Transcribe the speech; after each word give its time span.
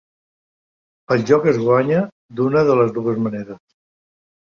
El 1.17 1.27
joc 1.31 1.47
es 1.53 1.61
guanya 1.65 2.01
d'una 2.41 2.67
de 2.73 2.81
les 2.83 2.97
dues 3.01 3.25
maneres. 3.29 3.65